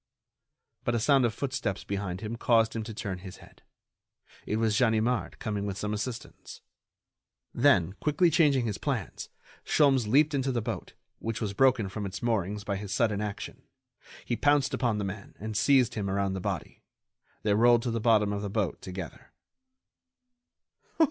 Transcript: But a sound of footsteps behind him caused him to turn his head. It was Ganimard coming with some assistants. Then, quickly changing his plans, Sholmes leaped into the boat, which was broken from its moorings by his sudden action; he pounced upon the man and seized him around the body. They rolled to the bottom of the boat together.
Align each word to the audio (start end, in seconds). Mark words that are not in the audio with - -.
But 0.83 0.95
a 0.95 0.99
sound 0.99 1.25
of 1.25 1.33
footsteps 1.35 1.83
behind 1.83 2.21
him 2.21 2.35
caused 2.35 2.75
him 2.75 2.81
to 2.85 2.93
turn 2.95 3.19
his 3.19 3.37
head. 3.37 3.61
It 4.47 4.55
was 4.55 4.75
Ganimard 4.79 5.37
coming 5.37 5.63
with 5.67 5.77
some 5.77 5.93
assistants. 5.93 6.61
Then, 7.53 7.93
quickly 7.99 8.31
changing 8.31 8.65
his 8.65 8.79
plans, 8.79 9.29
Sholmes 9.63 10.07
leaped 10.07 10.33
into 10.33 10.51
the 10.51 10.59
boat, 10.59 10.93
which 11.19 11.39
was 11.39 11.53
broken 11.53 11.87
from 11.87 12.07
its 12.07 12.23
moorings 12.23 12.63
by 12.63 12.77
his 12.77 12.91
sudden 12.91 13.21
action; 13.21 13.61
he 14.25 14.35
pounced 14.35 14.73
upon 14.73 14.97
the 14.97 15.03
man 15.05 15.35
and 15.39 15.55
seized 15.55 15.93
him 15.93 16.09
around 16.09 16.33
the 16.33 16.39
body. 16.41 16.81
They 17.43 17.53
rolled 17.53 17.83
to 17.83 17.91
the 17.91 17.99
bottom 18.01 18.33
of 18.33 18.41
the 18.41 18.49
boat 18.49 18.81
together. 18.81 19.31